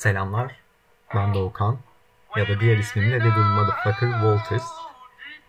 Selamlar, 0.00 0.56
ben 1.14 1.34
Doğukan 1.34 1.76
ya 2.36 2.48
da 2.48 2.60
diğer 2.60 2.76
ismimle 2.76 3.14
Little 3.14 3.40
Motherfucker 3.40 4.10
Walters. 4.10 4.68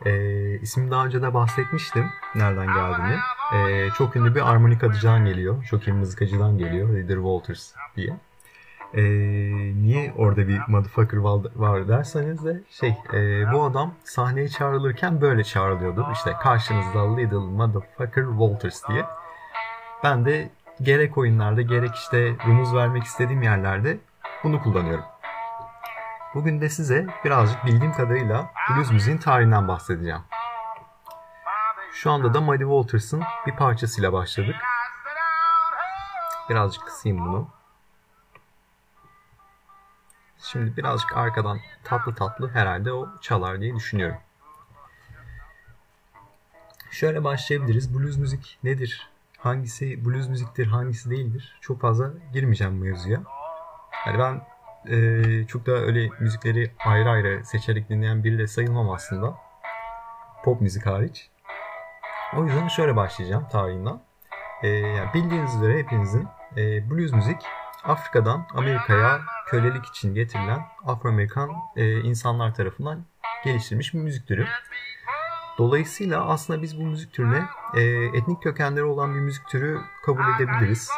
Ee, 0.05 0.59
ismim 0.59 0.91
daha 0.91 1.05
önce 1.05 1.21
de 1.21 1.33
bahsetmiştim 1.33 2.09
nereden 2.35 2.67
geldiğini. 2.67 3.19
Ee, 3.55 3.89
çok 3.97 4.15
ünlü 4.15 4.35
bir 4.35 4.49
armonikacıdan 4.51 5.25
geliyor, 5.25 5.63
çok 5.63 5.87
iyi 5.87 5.93
mızıkacıdan 5.93 6.57
geliyor 6.57 6.89
Little 6.89 7.15
Walters 7.15 7.73
diye. 7.95 8.17
Ee, 8.93 9.03
niye 9.81 10.13
orada 10.17 10.47
bir 10.47 10.61
motherfucker 10.67 11.17
var 11.55 11.87
derseniz 11.87 12.45
de 12.45 12.61
şey 12.69 12.95
e, 13.13 13.51
bu 13.53 13.63
adam 13.63 13.93
sahneye 14.03 14.49
çağrılırken 14.49 15.21
böyle 15.21 15.43
çağrılıyordu. 15.43 16.07
İşte 16.13 16.33
karşınızda 16.41 17.15
Little 17.15 17.37
Motherfucker 17.37 18.25
Walters 18.25 18.87
diye. 18.87 19.05
Ben 20.03 20.25
de 20.25 20.49
gerek 20.81 21.17
oyunlarda 21.17 21.61
gerek 21.61 21.95
işte 21.95 22.35
rumuz 22.47 22.75
vermek 22.75 23.03
istediğim 23.03 23.43
yerlerde 23.43 23.97
bunu 24.43 24.63
kullanıyorum. 24.63 25.05
Bugün 26.33 26.61
de 26.61 26.69
size 26.69 27.07
birazcık 27.25 27.65
bildiğim 27.65 27.93
kadarıyla 27.93 28.51
blues 28.69 28.91
müziğin 28.91 29.17
tarihinden 29.17 29.67
bahsedeceğim. 29.67 30.21
Şu 31.93 32.11
anda 32.11 32.33
da 32.33 32.41
Muddy 32.41 32.63
Waters'ın 32.63 33.23
bir 33.47 33.55
parçasıyla 33.55 34.13
başladık. 34.13 34.55
Birazcık 36.49 36.85
kısayım 36.85 37.25
bunu. 37.25 37.47
Şimdi 40.37 40.77
birazcık 40.77 41.17
arkadan 41.17 41.59
tatlı 41.83 42.15
tatlı 42.15 42.49
herhalde 42.49 42.93
o 42.93 43.09
çalar 43.21 43.61
diye 43.61 43.75
düşünüyorum. 43.75 44.17
Şöyle 46.91 47.23
başlayabiliriz. 47.23 47.99
Blues 47.99 48.17
müzik 48.17 48.59
nedir? 48.63 49.09
Hangisi 49.37 50.05
blues 50.05 50.29
müziktir, 50.29 50.67
hangisi 50.67 51.09
değildir? 51.09 51.57
Çok 51.61 51.81
fazla 51.81 52.09
girmeyeceğim 52.33 52.79
bu 52.79 52.83
mevzuya. 52.83 53.21
Yani 54.05 54.19
ben 54.19 54.41
e, 54.93 55.47
çok 55.47 55.65
da 55.65 55.71
öyle 55.71 56.09
müzikleri 56.19 56.71
ayrı 56.85 57.09
ayrı 57.09 57.45
seçerek 57.45 57.89
dinleyen 57.89 58.23
biri 58.23 58.37
de 58.37 58.47
sayılmam 58.47 58.89
aslında. 58.89 59.35
Pop 60.43 60.61
müzik 60.61 60.85
hariç. 60.85 61.29
O 62.37 62.45
yüzden 62.45 62.67
şöyle 62.67 62.95
başlayacağım 62.95 63.47
tarihinden. 63.51 64.01
E, 64.63 64.67
yani 64.67 65.13
bildiğiniz 65.13 65.55
üzere 65.55 65.77
hepinizin 65.77 66.27
e, 66.57 66.89
blues 66.89 67.11
müzik 67.11 67.37
Afrika'dan 67.83 68.47
Amerika'ya 68.55 69.21
kölelik 69.47 69.85
için 69.85 70.15
getirilen 70.15 70.65
Afro-Amerikan 70.85 71.51
e, 71.75 71.99
insanlar 71.99 72.55
tarafından 72.55 73.05
geliştirilmiş 73.43 73.93
bir 73.93 73.99
müzik 73.99 74.27
türü. 74.27 74.47
Dolayısıyla 75.57 76.25
aslında 76.25 76.61
biz 76.61 76.79
bu 76.79 76.83
müzik 76.83 77.13
türüne 77.13 77.45
e, 77.75 77.81
etnik 78.17 78.43
kökenleri 78.43 78.83
olan 78.83 79.15
bir 79.15 79.19
müzik 79.19 79.47
türü 79.47 79.81
kabul 80.05 80.23
edebiliriz. 80.35 80.89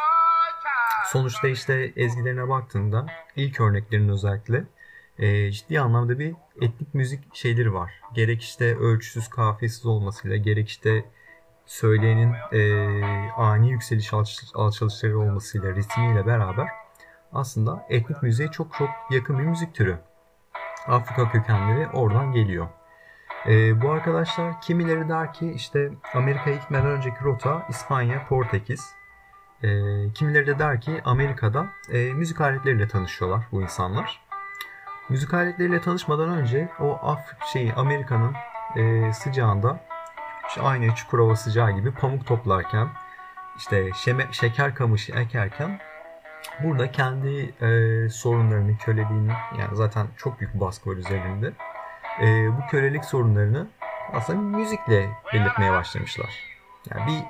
Sonuçta 1.13 1.47
işte 1.47 1.93
ezgilerine 1.95 2.49
baktığında 2.49 3.05
ilk 3.35 3.59
örneklerin 3.59 4.09
özellikle 4.09 4.63
e, 5.17 5.51
ciddi 5.51 5.79
anlamda 5.79 6.19
bir 6.19 6.35
etnik 6.61 6.93
müzik 6.93 7.35
şeyleri 7.35 7.73
var. 7.73 7.91
Gerek 8.13 8.41
işte 8.41 8.77
ölçüsüz 8.77 9.27
kafiyesiz 9.27 9.85
olmasıyla 9.85 10.37
gerek 10.37 10.69
işte 10.69 11.05
söyleyenin 11.65 12.33
e, 12.51 12.61
ani 13.31 13.71
yükseliş 13.71 14.13
alçalışları 14.53 15.19
olmasıyla 15.19 15.75
ritmiyle 15.75 16.25
beraber 16.25 16.67
aslında 17.33 17.85
etnik 17.89 18.23
müziğe 18.23 18.51
çok 18.51 18.73
çok 18.73 18.89
yakın 19.11 19.39
bir 19.39 19.43
müzik 19.43 19.75
türü. 19.75 19.97
Afrika 20.87 21.31
kökenleri 21.31 21.87
oradan 21.87 22.31
geliyor. 22.31 22.67
E, 23.45 23.81
bu 23.81 23.91
arkadaşlar 23.91 24.61
kimileri 24.61 25.09
der 25.09 25.33
ki 25.33 25.51
işte 25.51 25.91
Amerika'ya 26.13 26.55
gitmeden 26.55 26.85
önceki 26.85 27.23
rota 27.23 27.65
İspanya, 27.69 28.27
Portekiz. 28.27 29.02
E, 29.63 29.69
kimileri 30.13 30.47
de 30.47 30.59
der 30.59 30.81
ki 30.81 31.01
Amerika'da 31.05 31.65
e, 31.91 32.13
müzik 32.13 32.41
aletleriyle 32.41 32.87
tanışıyorlar 32.87 33.47
bu 33.51 33.61
insanlar. 33.61 34.21
Müzik 35.09 35.33
aletleriyle 35.33 35.81
tanışmadan 35.81 36.29
önce 36.29 36.69
o 36.79 36.99
Af 37.01 37.19
şeyi 37.53 37.73
Amerika'nın 37.73 38.33
e, 38.75 39.13
sıcağında 39.13 39.79
işte 40.47 40.61
aynı 40.61 40.95
Çukurova 40.95 41.35
sıcağı 41.35 41.71
gibi 41.71 41.91
pamuk 41.91 42.25
toplarken 42.25 42.87
işte 43.57 43.89
şeme, 43.95 44.27
şeker 44.31 44.75
kamışı 44.75 45.11
ekerken 45.11 45.79
burada 46.63 46.91
kendi 46.91 47.53
e, 47.61 48.09
sorunlarını, 48.09 48.77
köleliğini 48.77 49.31
yani 49.59 49.75
zaten 49.75 50.07
çok 50.17 50.39
büyük 50.39 50.53
baskı 50.53 50.89
var 50.89 50.95
üzerinde. 50.95 51.53
E, 52.21 52.57
bu 52.57 52.67
kölelik 52.71 53.05
sorunlarını 53.05 53.67
aslında 54.13 54.57
müzikle 54.57 55.09
belirtmeye 55.33 55.71
başlamışlar. 55.71 56.29
Yani 56.91 57.07
bir 57.07 57.23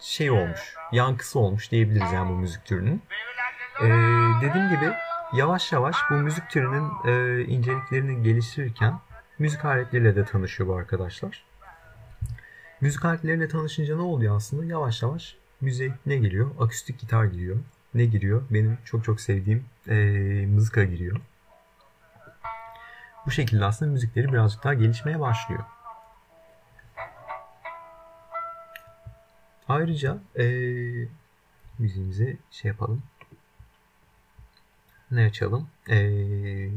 şey 0.00 0.30
olmuş, 0.30 0.74
yankısı 0.92 1.38
olmuş 1.38 1.70
diyebiliriz 1.70 2.12
yani 2.12 2.30
bu 2.30 2.34
müzik 2.34 2.64
türünün. 2.64 3.02
E, 3.80 3.86
dediğim 4.42 4.68
gibi 4.68 4.92
yavaş 5.32 5.72
yavaş 5.72 5.96
bu 6.10 6.14
müzik 6.14 6.50
türünün 6.50 6.90
e, 7.06 7.44
inceliklerini 7.44 8.22
geliştirirken 8.22 9.00
müzik 9.38 9.64
aletleriyle 9.64 10.16
de 10.16 10.24
tanışıyor 10.24 10.68
bu 10.68 10.74
arkadaşlar. 10.74 11.44
Müzik 12.80 13.04
aletleriyle 13.04 13.48
tanışınca 13.48 13.96
ne 13.96 14.02
oluyor 14.02 14.36
aslında? 14.36 14.64
Yavaş 14.64 15.02
yavaş 15.02 15.36
müziğe 15.60 15.94
ne 16.06 16.16
giriyor? 16.16 16.50
Akustik 16.60 16.98
gitar 16.98 17.24
giriyor. 17.24 17.56
Ne 17.94 18.04
giriyor? 18.04 18.42
Benim 18.50 18.78
çok 18.84 19.04
çok 19.04 19.20
sevdiğim 19.20 19.64
e, 19.88 19.94
mızıka 20.46 20.84
giriyor. 20.84 21.20
Bu 23.26 23.30
şekilde 23.30 23.64
aslında 23.64 23.92
müzikleri 23.92 24.32
birazcık 24.32 24.64
daha 24.64 24.74
gelişmeye 24.74 25.20
başlıyor. 25.20 25.62
Ayrıca 29.70 30.18
e, 30.38 30.44
müziğimizi 31.78 32.38
şey 32.50 32.68
yapalım. 32.68 33.02
Ne 35.10 35.24
açalım? 35.24 35.68
E, 35.88 35.98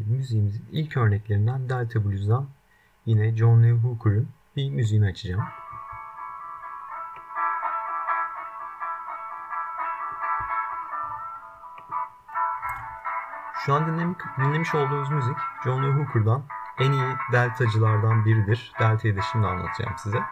müziğimizin 0.08 0.66
ilk 0.72 0.98
örneklerinden 0.98 1.70
Delta 1.70 2.06
Blues'dan 2.06 2.48
yine 3.06 3.36
John 3.36 3.64
Lee 3.64 3.72
Hooker'ın 3.72 4.30
bir 4.56 4.70
müziğini 4.70 5.06
açacağım. 5.06 5.44
Şu 13.66 13.74
an 13.74 13.88
dinlemiş, 13.88 14.18
dinlemiş 14.38 14.76
olduğunuz 14.76 15.10
müzik 15.10 15.38
John 15.64 15.84
Lee 15.84 15.92
Hooker'dan 15.92 16.44
en 16.80 16.92
iyi 16.92 17.16
deltacılardan 17.32 18.26
biridir. 18.26 18.74
Delta'yı 18.80 19.18
da 19.18 19.22
şimdi 19.22 19.48
anlatacağım 19.48 19.98
size. 19.98 20.24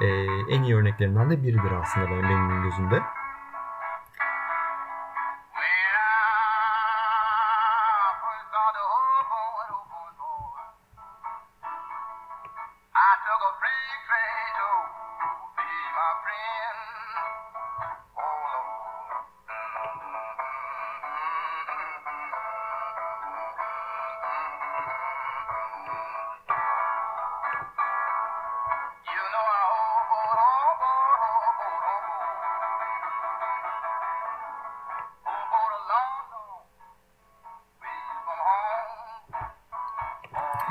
Ee, 0.00 0.06
en 0.54 0.62
iyi 0.62 0.76
örneklerinden 0.76 1.30
de 1.30 1.42
biridir 1.42 1.72
aslında 1.82 2.10
benim 2.10 2.62
gözümde. 2.62 3.02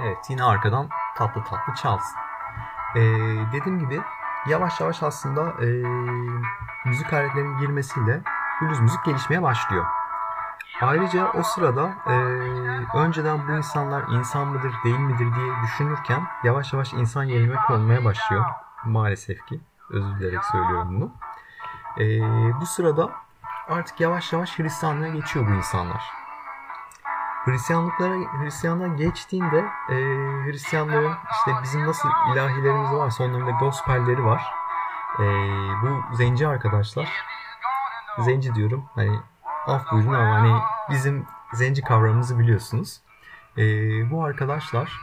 Evet 0.03 0.17
yine 0.29 0.43
arkadan 0.43 0.89
tatlı 1.15 1.43
tatlı 1.43 1.73
çalsın. 1.73 2.17
Ee, 2.95 3.01
dediğim 3.53 3.79
gibi 3.79 4.01
yavaş 4.47 4.79
yavaş 4.81 5.03
aslında 5.03 5.41
e, 5.41 5.67
müzik 6.85 7.13
aletlerinin 7.13 7.57
girmesiyle 7.57 8.21
blues 8.61 8.79
müzik 8.79 9.05
gelişmeye 9.05 9.41
başlıyor. 9.41 9.85
Ayrıca 10.81 11.31
o 11.31 11.43
sırada 11.43 11.93
e, 12.07 12.13
önceden 12.97 13.47
bu 13.47 13.51
insanlar 13.51 14.03
insan 14.07 14.47
mıdır 14.47 14.73
değil 14.83 14.99
midir 14.99 15.35
diye 15.35 15.53
düşünürken 15.63 16.27
yavaş 16.43 16.73
yavaş 16.73 16.93
insan 16.93 17.23
yerine 17.23 17.55
konmaya 17.67 18.05
başlıyor. 18.05 18.45
Maalesef 18.85 19.45
ki. 19.45 19.61
Özür 19.89 20.19
dilerim 20.19 20.41
söylüyorum 20.51 20.87
bunu. 20.89 21.11
E, 21.97 22.05
bu 22.61 22.65
sırada 22.65 23.09
artık 23.69 23.99
yavaş 23.99 24.33
yavaş 24.33 24.59
Hristiyanlığa 24.59 25.09
geçiyor 25.09 25.47
bu 25.47 25.51
insanlar. 25.51 26.22
Hristiyanlıklara 27.45 28.15
Hristiyanlığa 28.41 28.87
geçtiğinde 28.87 29.65
e, 29.89 29.95
Hristiyanların 30.45 31.13
işte 31.31 31.51
bizim 31.63 31.87
nasıl 31.87 32.09
ilahilerimiz 32.33 32.91
var, 32.91 33.13
onların 33.19 33.47
da 33.47 33.51
gospelleri 33.51 34.25
var. 34.25 34.53
E, 35.19 35.23
bu 35.81 36.15
zenci 36.15 36.47
arkadaşlar 36.47 37.09
zenci 38.19 38.55
diyorum 38.55 38.85
hani 38.95 39.19
af 39.67 39.91
buyurun 39.91 40.13
ama 40.13 40.35
hani 40.35 40.61
bizim 40.89 41.25
zenci 41.53 41.81
kavramımızı 41.81 42.39
biliyorsunuz. 42.39 43.01
E, 43.57 43.63
bu 44.11 44.23
arkadaşlar 44.23 44.99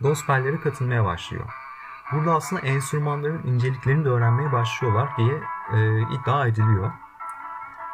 gospellere 0.00 0.60
katılmaya 0.60 1.04
başlıyor. 1.04 1.44
Burada 2.12 2.34
aslında 2.34 2.62
enstrümanların 2.62 3.42
inceliklerini 3.46 4.04
de 4.04 4.08
öğrenmeye 4.08 4.52
başlıyorlar 4.52 5.16
diye 5.16 5.42
e, 5.72 6.02
iddia 6.02 6.46
ediliyor. 6.46 6.92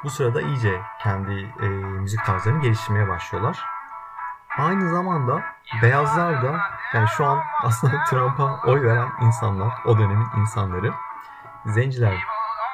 Bu 0.05 0.11
sırada 0.11 0.41
iyice 0.41 0.81
kendi 1.03 1.55
e, 1.61 1.67
müzik 1.69 2.25
tarzlarını 2.25 2.63
geliştirmeye 2.63 3.09
başlıyorlar. 3.09 3.65
Aynı 4.59 4.91
zamanda 4.91 5.43
beyazlar 5.83 6.43
da 6.43 6.61
yani 6.95 7.09
şu 7.09 7.27
an 7.27 7.39
aslında 7.63 8.05
Trump'a 8.11 8.61
oy 8.67 8.83
veren 8.83 9.09
insanlar, 9.21 9.73
o 9.85 9.99
dönemin 9.99 10.27
insanları 10.41 10.93
zenciler 11.67 12.25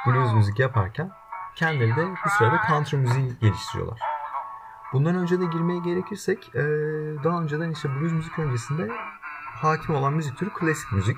blues 0.07 0.33
müzik 0.33 0.59
yaparken 0.59 1.11
kendileri 1.55 1.97
de 1.97 2.07
bu 2.25 2.31
sırada 2.31 2.61
country 2.69 2.97
müziği 2.97 3.39
geliştiriyorlar. 3.39 4.01
Bundan 4.93 5.15
önce 5.15 5.41
de 5.41 5.45
girmeye 5.45 5.79
gerekirsek 5.79 6.51
daha 7.25 7.43
önceden 7.43 7.71
işte 7.71 7.89
blues 7.89 8.13
müzik 8.13 8.39
öncesinde 8.39 8.89
hakim 9.63 9.95
olan 9.95 10.13
müzik 10.13 10.39
türü 10.39 10.51
klasik 10.51 10.93
müzik. 10.93 11.17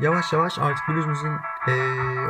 Yavaş 0.00 0.32
yavaş 0.32 0.58
artık 0.58 0.88
blues 0.88 1.06
müziğin 1.06 1.38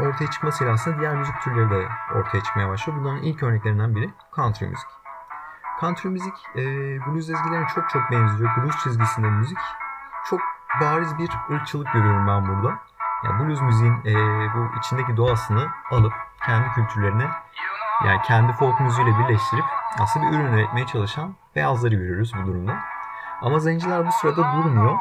ortaya 0.02 0.30
çıkmasıyla 0.30 0.72
aslında 0.72 1.00
diğer 1.00 1.14
müzik 1.14 1.40
türleri 1.40 1.70
de 1.70 1.88
ortaya 2.14 2.42
çıkmaya 2.42 2.68
başlıyor. 2.68 2.98
Bunların 3.00 3.22
ilk 3.22 3.42
örneklerinden 3.42 3.94
biri 3.94 4.10
country 4.36 4.66
müzik. 4.66 4.88
Country 5.80 6.08
müzik 6.08 6.34
e, 6.56 6.62
blues 7.06 7.30
ezgilerine 7.30 7.66
çok 7.74 7.90
çok 7.90 8.10
benziyor. 8.10 8.50
Blues 8.56 8.82
çizgisinde 8.82 9.30
müzik. 9.30 9.58
Çok 10.24 10.40
bariz 10.80 11.18
bir 11.18 11.30
ırkçılık 11.50 11.92
görüyorum 11.92 12.26
ben 12.28 12.48
burada. 12.48 12.78
Yani 13.24 13.46
blues 13.46 13.60
müziğin 13.60 13.94
e, 14.04 14.14
bu 14.54 14.78
içindeki 14.78 15.16
doğasını 15.16 15.68
alıp 15.90 16.12
kendi 16.46 16.68
kültürlerine 16.68 17.30
yani 18.06 18.22
kendi 18.22 18.52
folk 18.52 18.80
müziğiyle 18.80 19.18
birleştirip 19.18 19.64
aslında 19.98 20.26
bir 20.26 20.36
ürün 20.36 20.52
üretmeye 20.52 20.86
çalışan 20.86 21.34
beyazları 21.56 21.94
görüyoruz 21.94 22.32
bu 22.42 22.46
durumda. 22.46 22.78
Ama 23.42 23.58
zenciler 23.58 24.06
bu 24.06 24.12
sırada 24.12 24.52
durmuyor. 24.56 24.96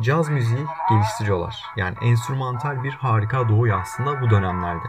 Caz 0.00 0.28
müziği 0.28 0.66
geliştiriyorlar. 0.90 1.64
Yani 1.76 1.96
enstrümantal 2.02 2.82
bir 2.84 2.92
harika 2.92 3.48
doğuyor 3.48 3.80
aslında 3.80 4.20
bu 4.20 4.30
dönemlerde. 4.30 4.88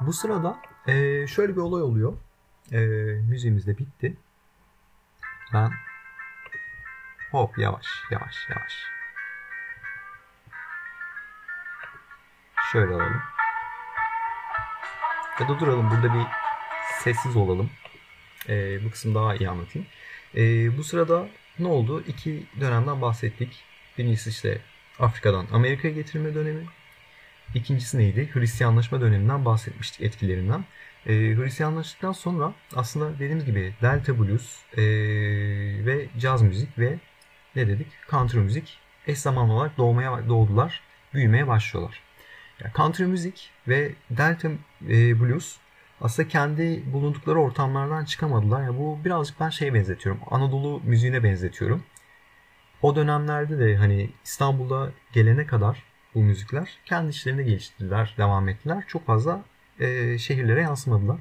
Bu 0.00 0.12
sırada 0.12 0.56
e, 0.86 1.26
şöyle 1.26 1.56
bir 1.56 1.60
olay 1.60 1.82
oluyor. 1.82 2.12
E, 2.72 2.78
müziğimiz 3.28 3.66
de 3.66 3.78
bitti. 3.78 4.16
Ben 5.52 5.70
hop 7.30 7.58
yavaş 7.58 7.86
yavaş 8.10 8.36
yavaş. 8.50 8.72
Şöyle 12.72 12.94
alalım. 12.94 13.22
Ya 15.40 15.48
da 15.48 15.58
duralım 15.58 15.90
burada 15.90 16.14
bir 16.14 16.26
sessiz 17.04 17.36
olalım. 17.36 17.70
E, 18.48 18.84
bu 18.84 18.90
kısmı 18.90 19.14
daha 19.14 19.36
iyi 19.36 19.48
anlatayım. 19.48 19.88
E, 20.36 20.42
bu 20.78 20.84
sırada 20.84 21.28
ne 21.58 21.66
oldu? 21.66 22.04
İki 22.08 22.44
dönemden 22.60 23.02
bahsettik. 23.02 23.64
Birincisi 23.98 24.30
işte 24.30 24.58
Afrika'dan 24.98 25.46
Amerika'ya 25.52 25.94
getirme 25.94 26.34
dönemi. 26.34 26.64
İkincisi 27.54 27.98
neydi? 27.98 28.30
Hristiyanlaşma 28.32 29.00
döneminden 29.00 29.44
bahsetmiştik 29.44 30.00
etkilerinden. 30.00 30.64
E, 31.06 31.12
Hristiyanlaştıktan 31.12 32.12
sonra 32.12 32.52
aslında 32.76 33.14
dediğimiz 33.14 33.44
gibi 33.44 33.74
Delta 33.82 34.18
Blues 34.18 34.58
e, 34.76 34.82
ve 35.86 36.06
caz 36.18 36.42
müzik 36.42 36.78
ve 36.78 36.98
ne 37.56 37.68
dedik? 37.68 37.86
Country 38.10 38.38
müzik 38.38 38.78
eş 39.06 39.18
zamanlı 39.18 39.52
olarak 39.52 39.78
doğmaya 39.78 40.28
doğdular, 40.28 40.82
büyümeye 41.14 41.46
başlıyorlar. 41.46 42.00
Yani 42.60 42.72
country 42.76 43.04
müzik 43.04 43.50
ve 43.68 43.92
Delta 44.10 44.48
e, 44.88 45.20
Blues 45.20 45.56
aslında 46.00 46.28
kendi 46.28 46.92
bulundukları 46.92 47.38
ortamlardan 47.38 48.04
çıkamadılar. 48.04 48.62
Yani 48.62 48.78
bu 48.78 48.98
birazcık 49.04 49.40
ben 49.40 49.50
şeye 49.50 49.74
benzetiyorum. 49.74 50.20
Anadolu 50.30 50.80
müziğine 50.84 51.22
benzetiyorum. 51.22 51.82
O 52.82 52.96
dönemlerde 52.96 53.58
de 53.58 53.76
hani 53.76 54.10
İstanbul'da 54.24 54.92
gelene 55.12 55.46
kadar 55.46 55.82
bu 56.14 56.22
müzikler. 56.22 56.78
Kendi 56.84 57.10
işlerini 57.10 57.44
geliştirdiler, 57.44 58.14
devam 58.18 58.48
ettiler. 58.48 58.84
Çok 58.88 59.06
fazla 59.06 59.44
e, 59.80 60.18
şehirlere 60.18 60.62
yansımadılar. 60.62 61.18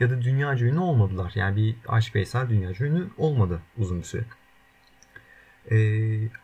Ya 0.00 0.10
da 0.10 0.22
dünyaca 0.22 0.66
ünlü 0.66 0.78
olmadılar. 0.78 1.32
Yani 1.34 1.56
bir 1.56 1.76
Aşk 1.88 2.14
Veysel 2.14 2.48
dünyaca 2.48 2.86
ünlü 2.86 3.08
olmadı 3.18 3.62
uzun 3.78 3.98
bir 3.98 4.04
süre. 4.04 4.24
E, 5.70 5.76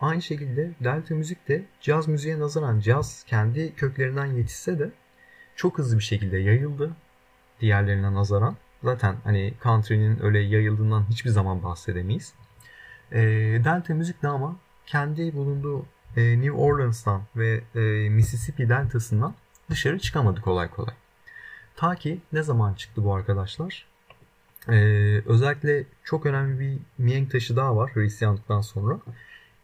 aynı 0.00 0.22
şekilde 0.22 0.70
Delta 0.84 1.14
müzik 1.14 1.48
de 1.48 1.64
caz 1.80 2.08
müziğe 2.08 2.38
nazaran 2.38 2.80
caz 2.80 3.24
kendi 3.26 3.74
köklerinden 3.74 4.26
yetişse 4.26 4.78
de 4.78 4.90
çok 5.56 5.78
hızlı 5.78 5.98
bir 5.98 6.04
şekilde 6.04 6.38
yayıldı 6.38 6.96
diğerlerine 7.60 8.14
nazaran. 8.14 8.56
Zaten 8.82 9.16
hani 9.24 9.54
country'nin 9.62 10.22
öyle 10.22 10.38
yayıldığından 10.38 11.04
hiçbir 11.10 11.30
zaman 11.30 11.62
bahsedemeyiz. 11.62 12.34
E, 13.12 13.20
Delta 13.64 13.94
müzik 13.94 14.22
de 14.22 14.28
ama 14.28 14.56
kendi 14.86 15.36
bulunduğu 15.36 15.86
e, 16.16 16.40
New 16.40 16.52
Orleans'tan 16.52 17.22
ve 17.36 17.60
e, 17.74 18.08
Mississippi 18.08 18.68
deltasından 18.68 19.34
dışarı 19.70 19.98
çıkamadı 19.98 20.40
kolay 20.40 20.70
kolay. 20.70 20.94
Ta 21.76 21.94
ki 21.94 22.20
ne 22.32 22.42
zaman 22.42 22.74
çıktı 22.74 23.04
bu 23.04 23.14
arkadaşlar? 23.14 23.86
Ee, 24.68 25.22
özellikle 25.26 25.84
çok 26.04 26.26
önemli 26.26 26.60
bir 26.60 26.78
mihenk 26.98 27.30
taşı 27.30 27.56
daha 27.56 27.76
var 27.76 27.90
Hristiyanlıktan 27.94 28.60
sonra. 28.60 28.98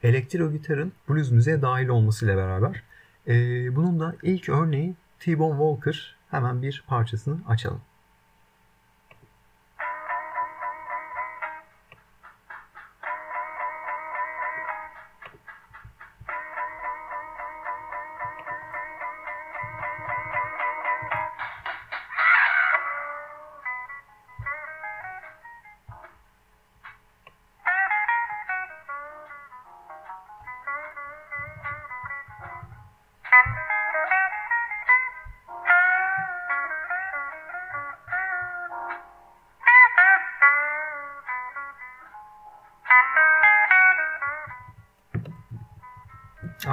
Elektro 0.03 0.53
gitarın 0.53 0.93
blues 1.09 1.31
müziğe 1.31 1.63
dahil 1.63 1.89
olmasıyla 1.89 2.37
beraber. 2.37 2.83
Ee, 3.29 3.77
bunun 3.77 4.01
da 4.01 4.17
ilk 4.23 4.49
örneği 4.49 4.95
T-Bone 5.21 5.59
Walker. 5.59 6.14
Hemen 6.31 6.63
bir 6.63 6.85
parçasını 6.87 7.39
açalım. 7.49 7.81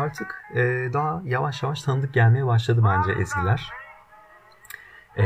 Artık 0.02 0.44
e, 0.56 0.60
daha 0.94 1.22
yavaş 1.26 1.64
yavaş 1.64 1.82
tanıdık 1.82 2.14
gelmeye 2.14 2.46
başladı 2.46 2.82
bence 2.86 3.12
ezgiler. 3.12 3.72
E, 5.18 5.24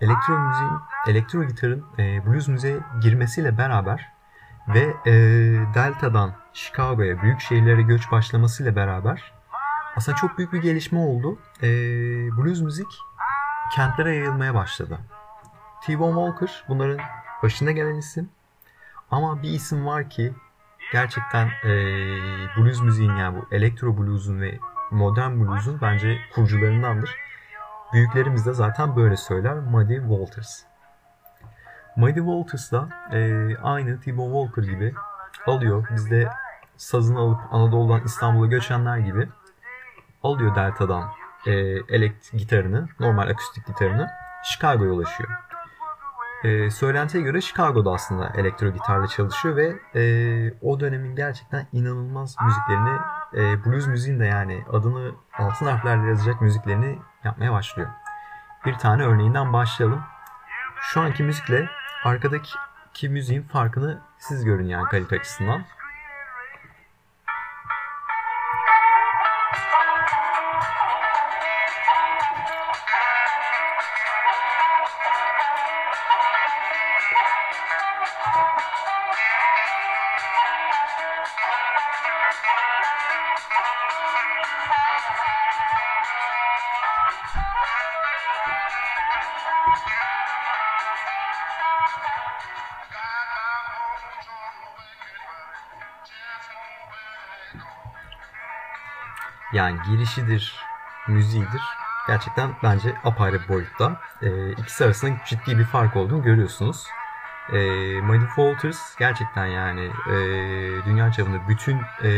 elektro 0.00 0.38
müziğin, 0.38 0.78
elektro 1.06 1.44
gitarın 1.44 1.84
e, 1.98 2.26
blues 2.26 2.48
müziğe 2.48 2.76
girmesiyle 3.02 3.58
beraber 3.58 4.12
ve 4.68 4.94
e, 5.06 5.12
Delta'dan 5.74 6.34
Chicago'ya, 6.52 7.22
büyük 7.22 7.40
şehirlere 7.40 7.82
göç 7.82 8.10
başlamasıyla 8.12 8.76
beraber 8.76 9.32
aslında 9.96 10.16
çok 10.16 10.38
büyük 10.38 10.52
bir 10.52 10.62
gelişme 10.62 10.98
oldu. 10.98 11.38
E, 11.62 11.68
blues 12.36 12.60
müzik 12.60 12.86
kentlere 13.74 14.16
yayılmaya 14.16 14.54
başladı. 14.54 14.98
T-Bone 15.82 16.14
Walker 16.14 16.64
bunların 16.68 16.98
başına 17.42 17.72
gelen 17.72 17.94
isim. 17.94 18.28
Ama 19.10 19.42
bir 19.42 19.50
isim 19.50 19.86
var 19.86 20.10
ki 20.10 20.32
gerçekten 20.92 21.46
e, 21.64 21.70
blues 22.56 22.80
müziğin 22.80 23.16
yani 23.16 23.38
bu 23.38 23.54
elektro 23.54 23.98
blues'un 23.98 24.40
ve 24.40 24.58
modern 24.90 25.40
blues'un 25.40 25.80
bence 25.82 26.18
kurucularındandır. 26.34 27.16
Büyüklerimiz 27.92 28.46
de 28.46 28.52
zaten 28.52 28.96
böyle 28.96 29.16
söyler. 29.16 29.54
Muddy 29.54 29.96
Walters. 29.96 30.62
Muddy 31.96 32.18
Walters 32.18 32.72
da 32.72 32.88
e, 33.12 33.56
aynı 33.56 34.00
T-Bone 34.00 34.46
Walker 34.46 34.72
gibi 34.72 34.94
alıyor. 35.46 35.88
Bizde 35.90 36.28
sazını 36.76 37.18
alıp 37.18 37.40
Anadolu'dan 37.50 38.04
İstanbul'a 38.04 38.46
göçenler 38.46 38.98
gibi 38.98 39.28
alıyor 40.22 40.54
Delta'dan 40.54 41.04
e, 41.46 41.50
elekt 41.88 42.32
gitarını, 42.32 42.88
normal 43.00 43.28
akustik 43.28 43.66
gitarını 43.66 44.10
Chicago'ya 44.44 44.90
ulaşıyor. 44.90 45.30
E, 46.44 46.70
söylentiye 46.70 47.22
göre 47.22 47.40
Chicago'da 47.40 47.90
aslında 47.90 48.32
elektro 48.36 48.68
gitarla 48.68 49.06
çalışıyor 49.06 49.56
ve 49.56 49.76
e, 49.94 50.02
o 50.62 50.80
dönemin 50.80 51.16
gerçekten 51.16 51.66
inanılmaz 51.72 52.36
müziklerini, 52.44 52.98
e, 53.34 53.64
blues 53.64 53.86
müziğin 53.86 54.20
de 54.20 54.24
yani 54.24 54.64
adını 54.72 55.12
altın 55.38 55.66
harflerle 55.66 56.08
yazacak 56.08 56.40
müziklerini 56.40 56.98
yapmaya 57.24 57.52
başlıyor. 57.52 57.88
Bir 58.66 58.74
tane 58.74 59.02
örneğinden 59.02 59.52
başlayalım. 59.52 60.00
Şu 60.80 61.00
anki 61.00 61.22
müzikle 61.22 61.68
arkadaki 62.04 63.08
müziğin 63.08 63.42
farkını 63.42 64.00
siz 64.18 64.44
görün 64.44 64.66
yani 64.66 64.84
kalite 64.84 65.16
açısından. 65.16 65.64
Yani 99.60 99.78
girişidir, 99.86 100.56
müziğidir. 101.08 101.62
Gerçekten 102.06 102.50
bence 102.62 102.94
apayrı 103.04 103.42
bir 103.42 103.48
boyutta. 103.48 104.00
E, 104.22 104.52
ikisi 104.52 104.84
arasında 104.84 105.16
ciddi 105.26 105.58
bir 105.58 105.64
fark 105.64 105.96
olduğunu 105.96 106.22
görüyorsunuz. 106.22 106.86
E, 107.52 107.58
Muddy 108.00 108.26
Walters 108.26 108.96
gerçekten 108.96 109.46
yani 109.46 109.90
e, 110.08 110.14
dünya 110.84 111.12
çapında 111.12 111.48
bütün 111.48 111.76
e, 112.02 112.10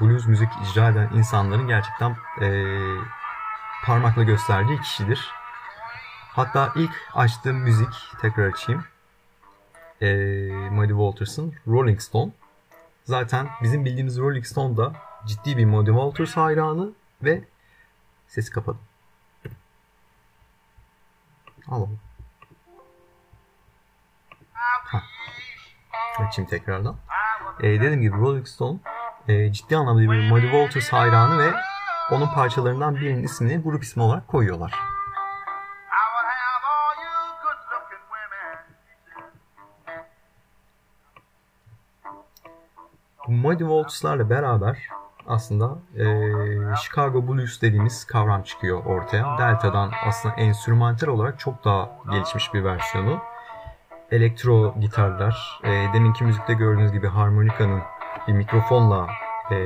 blues 0.00 0.26
müzik 0.26 0.48
icra 0.62 0.88
eden 0.88 1.10
insanların 1.14 1.68
gerçekten 1.68 2.16
e, 2.40 2.48
parmakla 3.84 4.22
gösterdiği 4.22 4.80
kişidir. 4.80 5.30
Hatta 6.32 6.72
ilk 6.76 6.92
açtığım 7.14 7.56
müzik, 7.56 7.94
tekrar 8.20 8.46
açayım. 8.46 8.84
E, 10.02 10.06
Muddy 10.70 10.88
Walters'ın 10.88 11.54
Rolling 11.66 12.00
Stone. 12.00 12.30
Zaten 13.04 13.48
bizim 13.62 13.84
bildiğimiz 13.84 14.18
Rolling 14.18 14.46
Stone 14.46 14.76
da 14.76 14.92
ciddi 15.26 15.56
bir 15.56 15.64
Muddy 15.64 15.90
Walters 15.90 16.36
hayranı 16.36 16.92
ve 17.22 17.44
sesi 18.28 18.50
kapadım. 18.50 18.80
Alalım. 21.68 21.98
Ha. 24.52 25.02
Açayım 26.18 26.50
tekrardan. 26.50 26.96
Ee, 27.60 27.68
dediğim 27.68 28.00
gibi 28.00 28.16
Rolling 28.16 28.46
Stone 28.46 28.78
e, 29.28 29.52
ciddi 29.52 29.76
anlamda 29.76 30.00
bir 30.00 30.30
Muddy 30.30 30.42
Walters 30.42 30.92
hayranı 30.92 31.38
ve 31.38 31.54
onun 32.10 32.26
parçalarından 32.26 32.96
birinin 32.96 33.22
ismini 33.22 33.62
grup 33.62 33.82
ismi 33.82 34.02
olarak 34.02 34.28
koyuyorlar. 34.28 34.74
Muddy 43.28 43.58
Walters'larla 43.58 44.30
beraber 44.30 44.88
aslında 45.26 45.78
e, 45.96 46.04
Chicago 46.76 47.28
Blues 47.28 47.62
dediğimiz 47.62 48.04
kavram 48.04 48.42
çıkıyor 48.42 48.84
ortaya. 48.84 49.38
Delta'dan 49.38 49.92
aslında 50.06 50.34
enstrümantal 50.34 51.08
olarak 51.08 51.38
çok 51.38 51.64
daha 51.64 51.90
gelişmiş 52.10 52.54
bir 52.54 52.64
versiyonu. 52.64 53.18
Elektro 54.10 54.74
gitarlar, 54.80 55.60
e, 55.64 55.70
deminki 55.94 56.24
müzikte 56.24 56.54
gördüğünüz 56.54 56.92
gibi 56.92 57.08
harmonikanın 57.08 57.82
bir 58.28 58.32
mikrofonla 58.32 59.06
e, 59.50 59.56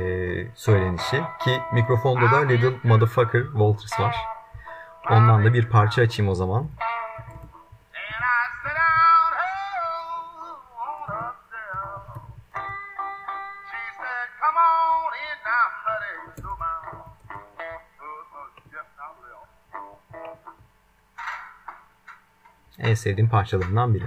söylenişi 0.55 1.21
ki 1.43 1.61
mikrofonda 1.73 2.31
da 2.31 2.37
Little 2.37 2.89
Motherfucker 2.89 3.43
Walters 3.43 3.99
var. 3.99 4.15
Ondan 5.09 5.45
da 5.45 5.53
bir 5.53 5.69
parça 5.69 6.01
açayım 6.01 6.31
o 6.31 6.35
zaman. 6.35 6.67
En 22.89 22.93
sevdiğim 22.93 23.29
parçalarından 23.29 23.93
biri. 23.93 24.03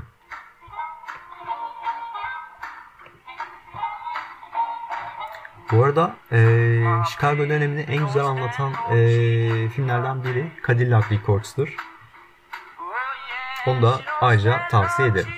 Bu 5.72 5.84
arada 5.84 6.16
e, 6.32 6.38
Chicago 7.10 7.48
dönemini 7.48 7.80
en 7.80 8.06
güzel 8.06 8.24
anlatan 8.24 8.72
e, 8.72 8.96
filmlerden 9.68 10.24
biri 10.24 10.52
Cadillac 10.66 11.10
Records'tur. 11.10 11.76
Onu 13.66 13.82
da 13.82 14.00
ayrıca 14.20 14.68
tavsiye 14.70 15.08
ederim. 15.08 15.32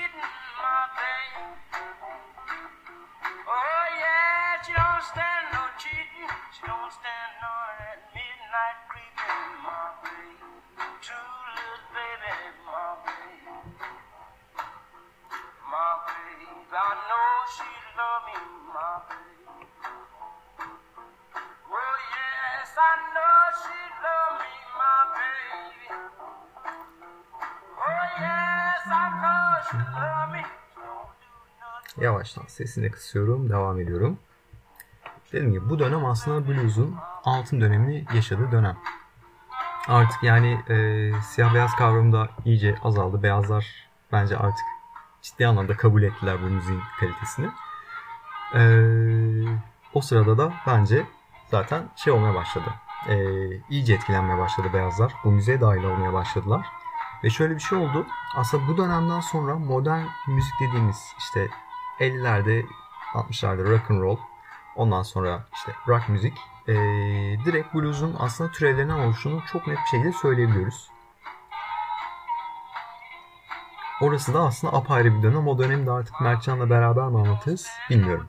Yavaştan 32.05 32.45
sesini 32.49 32.91
kısıyorum, 32.91 33.49
devam 33.49 33.81
ediyorum. 33.81 34.19
Dediğim 35.33 35.53
gibi 35.53 35.71
bu 35.71 35.79
dönem 35.79 36.05
aslında 36.05 36.49
blues'un 36.49 36.95
altın 37.25 37.61
dönemini 37.61 38.05
yaşadığı 38.15 38.53
dönem. 38.53 38.77
Artık 39.89 40.23
yani 40.23 40.61
e, 40.69 41.11
siyah 41.23 41.55
beyaz 41.55 41.77
kavramı 41.77 42.13
da 42.13 42.29
iyice 42.45 42.77
azaldı. 42.83 43.23
Beyazlar 43.23 43.89
bence 44.13 44.37
artık 44.37 44.65
ciddi 45.23 45.47
anlamda 45.47 45.77
kabul 45.77 46.03
ettiler 46.03 46.37
bu 46.43 46.47
müziğin 46.47 46.81
kalitesini. 47.01 47.49
E, 48.55 48.63
o 49.95 50.01
sırada 50.01 50.39
da 50.39 50.53
bence 50.67 51.07
zaten 51.51 51.89
şey 51.97 52.13
olmaya 52.13 52.35
başladı. 52.35 52.71
E, 53.09 53.17
iyice 53.71 53.95
etkilenmeye 53.95 54.39
başladı 54.39 54.69
beyazlar. 54.73 55.13
Bu 55.25 55.31
müziğe 55.31 55.61
dahil 55.61 55.85
olmaya 55.85 56.13
başladılar. 56.13 56.67
Ve 57.25 57.31
şöyle 57.31 57.55
bir 57.55 57.61
şey 57.61 57.79
oldu. 57.79 58.07
Aslında 58.37 58.69
bu 58.69 58.77
dönemden 58.77 59.21
sonra 59.21 59.55
modern 59.55 60.05
müzik 60.29 60.55
dediğimiz 60.61 61.15
işte 61.19 61.49
50'lerde 62.01 62.65
60'larda 63.15 63.71
rock 63.71 63.91
and 63.91 64.01
roll 64.01 64.19
ondan 64.77 65.03
sonra 65.03 65.45
işte 65.55 65.73
rock 65.89 66.09
müzik 66.09 66.35
e, 66.69 66.75
direkt 67.45 67.75
blues'un 67.75 68.17
aslında 68.19 68.53
türevlerinden 68.53 68.99
oluştuğunu 68.99 69.43
çok 69.53 69.67
net 69.67 69.79
bir 69.79 69.91
şekilde 69.91 70.13
söyleyebiliyoruz. 70.13 70.91
Orası 74.01 74.35
da 74.35 74.41
aslında 74.41 74.77
apayrı 74.77 75.19
bir 75.19 75.23
dönem. 75.23 75.49
O 75.49 75.59
dönemi 75.59 75.87
de 75.87 75.91
artık 75.91 76.21
Mertcan'la 76.21 76.71
beraber 76.71 77.05
mi 77.05 77.19
anlatırız 77.19 77.69
bilmiyorum. 77.91 78.29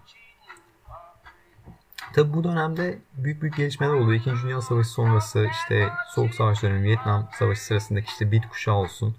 Tabi 2.14 2.34
bu 2.34 2.44
dönemde 2.44 3.00
büyük 3.14 3.42
büyük 3.42 3.56
gelişmeler 3.56 3.94
oldu. 3.94 4.14
İkinci 4.14 4.44
Dünya 4.44 4.62
Savaşı 4.62 4.90
sonrası 4.90 5.48
işte 5.52 5.90
Soğuk 6.10 6.36
Savaş 6.36 6.64
dönemi, 6.64 6.84
Vietnam 6.84 7.30
Savaşı 7.40 7.62
sırasındaki 7.62 8.08
işte 8.08 8.32
beat 8.32 8.50
kuşağı 8.50 8.76
olsun, 8.76 9.16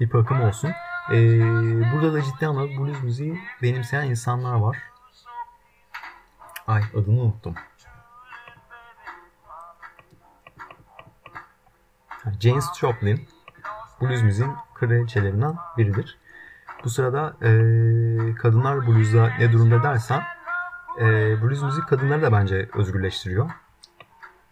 hip 0.00 0.14
akım 0.14 0.42
olsun. 0.42 0.72
Ee, 1.10 1.40
burada 1.92 2.12
da 2.14 2.22
ciddi 2.22 2.46
anlamda 2.46 2.78
blues 2.78 3.02
müziği 3.02 3.40
benimseyen 3.62 4.04
insanlar 4.10 4.54
var. 4.54 4.78
Ay 6.66 6.82
adını 6.94 7.20
unuttum. 7.20 7.54
James 12.40 12.64
Joplin 12.80 13.28
blues 14.00 14.22
müziğin 14.22 14.52
kraliçelerinden 14.74 15.56
biridir. 15.78 16.18
Bu 16.84 16.90
sırada 16.90 17.36
e, 17.42 17.50
kadınlar 18.34 18.86
bluesda 18.86 19.30
ne 19.38 19.52
durumda 19.52 19.82
dersen 19.82 20.22
e, 21.00 21.04
blues 21.42 21.62
müzik 21.62 21.88
kadınları 21.88 22.22
da 22.22 22.32
bence 22.32 22.68
özgürleştiriyor. 22.74 23.50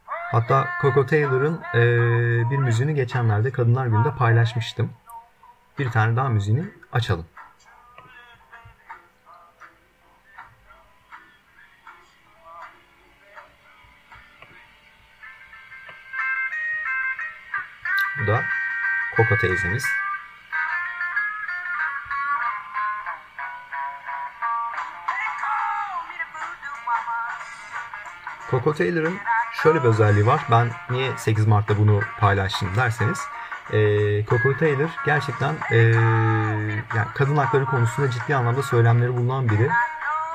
Hatta 0.06 0.68
Coco 0.82 1.06
Taylor'ın 1.06 1.61
e, 1.75 1.80
bir 2.50 2.59
müziğini 2.59 2.94
geçenlerde 2.94 3.50
Kadınlar 3.50 3.87
Günü'nde 3.87 4.14
paylaşmıştım. 4.14 4.90
Bir 5.79 5.91
tane 5.91 6.17
daha 6.17 6.29
müziğini 6.29 6.64
açalım. 6.93 7.26
Bu 18.23 18.26
da 18.26 18.45
Coco 19.17 19.37
teyzemiz. 19.37 19.85
Coco 28.50 28.75
Taylor'ın 28.75 29.19
şöyle 29.52 29.83
bir 29.83 29.88
özelliği 29.88 30.26
var. 30.26 30.47
Ben 30.50 30.71
niye 30.91 31.19
8 31.19 31.47
Mart'ta 31.47 31.79
bunu 31.79 32.00
paylaştım 32.21 32.76
derseniz 32.76 33.21
e, 33.73 33.79
Coco 34.26 34.57
Taylor 34.57 34.91
gerçekten 35.07 35.55
e, 35.71 35.76
yani 36.97 37.09
kadın 37.14 37.37
hakları 37.37 37.64
konusunda 37.64 38.11
ciddi 38.11 38.37
anlamda 38.37 38.62
söylemleri 38.62 39.17
bulunan 39.17 39.49
biri 39.49 39.71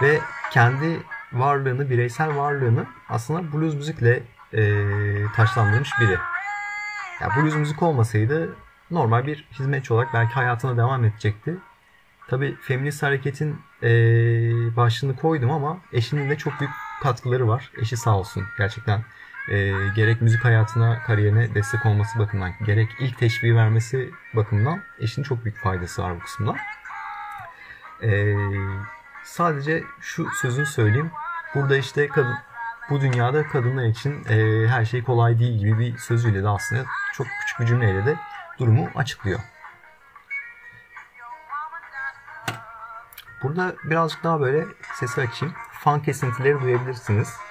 ve 0.01 0.19
kendi 0.51 0.99
varlığını, 1.33 1.89
bireysel 1.89 2.35
varlığını 2.37 2.85
aslında 3.09 3.53
blues 3.53 3.75
müzikle 3.75 4.23
e, 4.53 4.61
taşlandırmış 5.35 5.89
biri. 6.01 6.17
Yani 7.21 7.31
blues 7.35 7.55
müzik 7.55 7.83
olmasaydı 7.83 8.55
normal 8.91 9.25
bir 9.27 9.47
hizmetçi 9.51 9.93
olarak 9.93 10.13
belki 10.13 10.33
hayatına 10.33 10.77
devam 10.77 11.05
edecekti. 11.05 11.57
Tabi 12.27 12.55
feminist 12.61 13.03
hareketin 13.03 13.61
e, 13.83 13.89
başlığını 14.75 15.15
koydum 15.15 15.51
ama 15.51 15.77
eşinin 15.93 16.29
de 16.29 16.37
çok 16.37 16.59
büyük 16.59 16.73
katkıları 17.03 17.47
var. 17.47 17.71
Eşi 17.81 17.97
sağ 17.97 18.17
olsun 18.17 18.43
gerçekten. 18.57 19.03
E, 19.51 19.71
gerek 19.95 20.21
müzik 20.21 20.45
hayatına, 20.45 21.03
kariyerine 21.03 21.55
destek 21.55 21.85
olması 21.85 22.19
bakımından, 22.19 22.53
gerek 22.65 22.89
ilk 22.99 23.17
teşviği 23.17 23.55
vermesi 23.55 24.11
bakımından 24.33 24.83
eşinin 24.99 25.23
çok 25.23 25.45
büyük 25.45 25.57
faydası 25.57 26.03
var 26.03 26.15
bu 26.15 26.19
kısımda. 26.19 26.55
E, 28.03 28.35
sadece 29.23 29.83
şu 30.01 30.27
sözünü 30.41 30.65
söyleyeyim. 30.65 31.11
Burada 31.55 31.77
işte 31.77 32.07
kadın, 32.07 32.37
bu 32.89 33.01
dünyada 33.01 33.47
kadınlar 33.47 33.85
için 33.85 34.25
e, 34.29 34.67
her 34.67 34.85
şey 34.85 35.03
kolay 35.03 35.39
değil 35.39 35.59
gibi 35.59 35.79
bir 35.79 35.97
sözüyle 35.97 36.43
de 36.43 36.49
aslında 36.49 36.85
çok 37.13 37.27
küçük 37.41 37.59
bir 37.59 37.65
cümleyle 37.65 38.05
de 38.05 38.15
durumu 38.59 38.89
açıklıyor. 38.95 39.39
Burada 43.43 43.75
birazcık 43.83 44.23
daha 44.23 44.39
böyle 44.39 44.65
sesi 44.93 45.21
açayım. 45.21 45.55
Fan 45.71 46.01
kesintileri 46.01 46.61
duyabilirsiniz. 46.61 47.46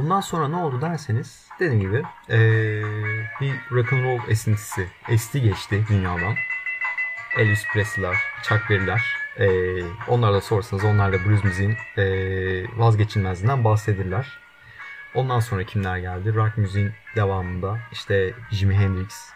Bundan 0.00 0.20
sonra 0.20 0.48
ne 0.48 0.56
oldu 0.56 0.80
derseniz 0.80 1.48
dediğim 1.58 1.80
gibi 1.80 2.02
ee, 2.28 3.09
bir 3.40 3.54
rock 3.70 3.92
and 3.92 4.04
roll 4.04 4.28
esintisi 4.28 4.86
esti 5.08 5.42
geçti 5.42 5.84
dünyadan. 5.88 6.34
Elvis 7.36 7.66
Presley'ler, 7.72 8.16
Chuck 8.42 8.70
Berry'ler 8.70 9.02
e, 9.38 9.46
onlara 10.08 10.32
da 10.32 10.40
sorsanız 10.40 10.84
onlar 10.84 11.12
da 11.12 11.24
blues 11.24 11.44
müziğin 11.44 11.76
e, 11.96 12.04
vazgeçilmezliğinden 12.78 13.64
bahsedirler. 13.64 14.38
Ondan 15.14 15.40
sonra 15.40 15.64
kimler 15.64 15.98
geldi? 15.98 16.34
Rock 16.34 16.58
müziğin 16.58 16.92
devamında 17.16 17.78
işte 17.92 18.34
Jimi 18.50 18.74
Hendrix 18.74 19.32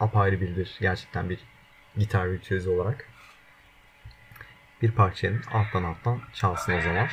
apayrı 0.00 0.40
biridir 0.40 0.76
gerçekten 0.80 1.30
bir 1.30 1.38
gitar 1.96 2.32
virtüözü 2.32 2.70
olarak. 2.70 3.08
Bir 4.82 4.92
parçanın 4.92 5.42
alttan 5.52 5.84
alttan 5.84 6.20
çalsın 6.32 6.78
o 6.78 6.80
zaman. 6.80 7.08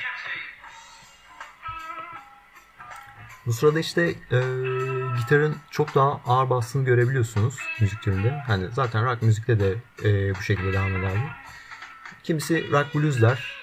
Bu 3.47 3.53
sırada 3.53 3.79
işte 3.79 4.01
e, 4.31 4.39
gitarın 5.19 5.55
çok 5.71 5.95
daha 5.95 6.21
ağır 6.25 6.49
bastığını 6.49 6.85
görebiliyorsunuz 6.85 7.55
müzik 7.81 8.01
türünde. 8.01 8.31
Hani 8.47 8.67
zaten 8.71 9.05
rock 9.05 9.21
müzikte 9.21 9.59
de 9.59 9.75
e, 10.03 10.35
bu 10.35 10.41
şekilde 10.41 10.73
devam 10.73 10.95
ederdi. 10.95 11.19
Kimisi 12.23 12.71
rock 12.71 12.95
bluesler, 12.95 13.53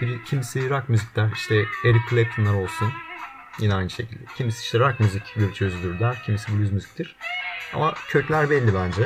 biri, 0.00 0.24
kimisi 0.24 0.70
rock 0.70 0.88
müzikler. 0.88 1.30
İşte 1.34 1.64
Eric 1.84 2.00
Clapton'lar 2.10 2.54
olsun. 2.54 2.92
Yine 3.58 3.74
aynı 3.74 3.90
şekilde. 3.90 4.24
Kimisi 4.36 4.62
işte 4.62 4.78
rock 4.78 5.00
müzik 5.00 5.38
virtüözüdür 5.38 6.00
der. 6.00 6.22
Kimisi 6.26 6.58
blues 6.58 6.72
müziktir. 6.72 7.16
Ama 7.74 7.94
kökler 8.08 8.50
belli 8.50 8.74
bence. 8.74 9.02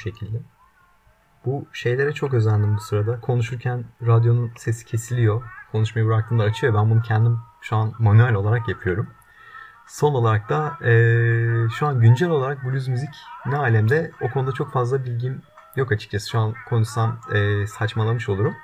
Şekilde. 0.00 0.38
Bu 1.46 1.66
şeylere 1.72 2.12
çok 2.12 2.34
özendim 2.34 2.76
bu 2.76 2.80
sırada. 2.80 3.20
Konuşurken 3.20 3.84
radyonun 4.06 4.52
sesi 4.56 4.84
kesiliyor. 4.84 5.42
Konuşmayı 5.72 6.06
bıraktığımda 6.06 6.42
açıyor. 6.42 6.74
Ben 6.74 6.90
bunu 6.90 7.02
kendim 7.02 7.38
şu 7.60 7.76
an 7.76 7.92
manuel 7.98 8.34
olarak 8.34 8.68
yapıyorum. 8.68 9.08
Son 9.86 10.14
olarak 10.14 10.48
da 10.48 10.86
e, 10.88 10.92
şu 11.78 11.86
an 11.86 12.00
güncel 12.00 12.30
olarak 12.30 12.64
blues 12.64 12.88
müzik 12.88 13.10
ne 13.46 13.56
alemde 13.56 14.10
o 14.20 14.30
konuda 14.30 14.52
çok 14.52 14.72
fazla 14.72 15.04
bilgim 15.04 15.42
yok 15.76 15.92
açıkçası. 15.92 16.30
Şu 16.30 16.38
an 16.38 16.54
konuşsam 16.68 17.20
e, 17.34 17.66
saçmalamış 17.66 18.28
olurum. 18.28 18.54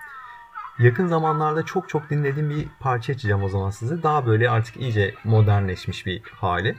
Yakın 0.79 1.07
zamanlarda 1.07 1.62
çok 1.62 1.88
çok 1.88 2.11
dinlediğim 2.11 2.51
bir 2.51 2.68
parça 2.81 3.12
açacağım 3.12 3.42
o 3.42 3.49
zaman 3.49 3.70
size. 3.70 4.03
Daha 4.03 4.27
böyle 4.27 4.51
artık 4.51 4.77
iyice 4.77 5.14
modernleşmiş 5.25 6.07
bir 6.07 6.22
hali. 6.22 6.77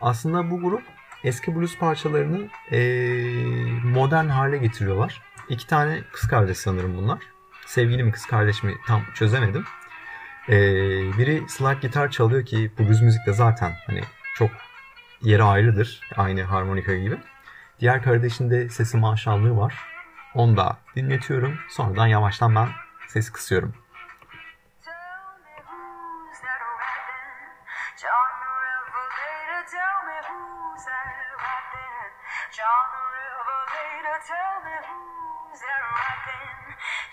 Aslında 0.00 0.50
bu 0.50 0.60
grup 0.60 0.82
eski 1.24 1.56
blues 1.56 1.78
parçalarını 1.78 2.48
e, 2.72 2.78
modern 3.84 4.28
hale 4.28 4.58
getiriyorlar. 4.58 5.22
İki 5.48 5.66
tane 5.66 6.02
kız 6.12 6.28
kardeş 6.28 6.58
sanırım 6.58 6.96
bunlar. 6.96 7.18
Sevgili 7.66 8.02
mi 8.02 8.12
kız 8.12 8.26
kardeş 8.26 8.62
mi 8.62 8.74
tam 8.86 9.02
çözemedim. 9.14 9.64
E, 10.48 10.56
biri 11.18 11.42
slide 11.48 11.78
gitar 11.82 12.10
çalıyor 12.10 12.44
ki 12.44 12.70
blues 12.78 13.00
müzikte 13.02 13.32
zaten 13.32 13.72
hani 13.86 14.00
çok 14.34 14.50
yeri 15.22 15.42
ayrıdır. 15.42 16.00
Aynı 16.16 16.42
harmonika 16.42 16.94
gibi. 16.94 17.16
Diğer 17.80 18.02
kardeşin 18.02 18.50
de 18.50 18.68
sesi 18.68 18.96
maşallahı 18.96 19.56
var. 19.56 19.74
Onu 20.34 20.56
da 20.56 20.78
dinletiyorum. 20.96 21.58
Sonradan 21.68 22.06
yavaştan 22.06 22.54
ben 22.54 22.68
sesi 23.08 23.32
kısıyorum. 23.32 23.74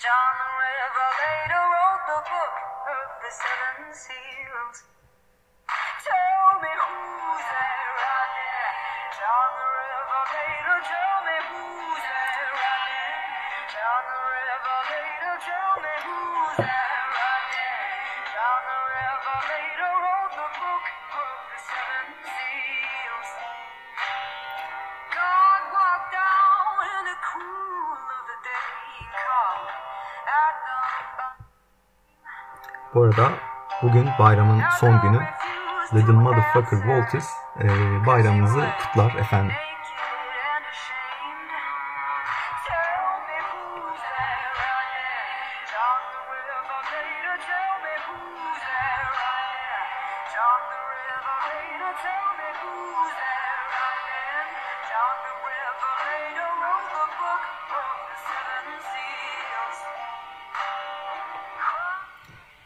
John 0.05 0.37
the 0.37 0.49
Revelator 0.61 1.65
wrote 1.73 2.03
the 2.05 2.21
book 2.29 2.55
of 2.93 3.07
the 3.25 3.31
seven 3.33 3.89
seals. 3.89 4.77
Tell 6.05 6.61
me 6.61 6.69
who. 6.77 7.14
Bu 32.95 33.03
arada 33.03 33.31
bugün 33.81 34.09
bayramın 34.19 34.61
son 34.79 35.01
günü 35.01 35.19
Little 35.93 36.13
Motherfucker 36.13 36.77
Walters 36.77 37.29
e, 37.59 37.67
bayramınızı 38.05 38.65
kutlar 38.81 39.15
efendim. 39.15 39.55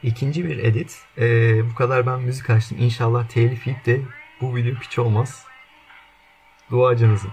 İkinci 0.02 0.44
bir 0.44 0.58
edit. 0.58 0.98
Ee, 1.18 1.70
bu 1.70 1.74
kadar 1.74 2.06
ben 2.06 2.20
müzik 2.20 2.50
açtım. 2.50 2.78
İnşallah 2.80 3.28
telif 3.28 3.66
yiyip 3.66 3.86
de 3.86 4.00
bu 4.40 4.56
video 4.56 4.74
piç 4.74 4.98
olmaz. 4.98 5.46
Duacınızın. 6.70 7.30